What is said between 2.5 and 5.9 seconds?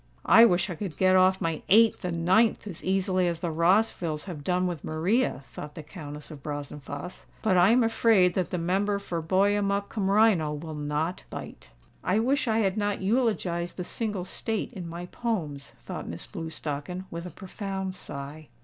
as easily as the Rossvilles have done with Maria," thought the